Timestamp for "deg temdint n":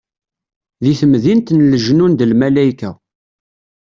0.83-1.59